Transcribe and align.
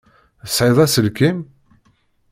Tesεiḍ 0.45 0.77
aselkim? 0.85 1.37